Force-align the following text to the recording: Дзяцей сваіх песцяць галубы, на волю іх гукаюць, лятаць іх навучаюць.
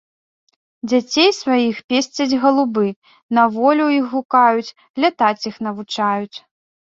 Дзяцей 0.91 1.27
сваіх 1.39 1.75
песцяць 1.93 2.39
галубы, 2.45 2.87
на 3.39 3.43
волю 3.57 3.85
іх 3.99 4.05
гукаюць, 4.15 4.75
лятаць 5.03 5.47
іх 5.51 5.55
навучаюць. 5.69 6.37